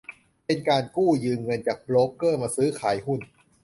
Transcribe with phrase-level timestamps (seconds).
[0.45, 3.19] เป็นการกู้ยืมเงินจากโบรกเกอร์มาซื้อขายหุ้น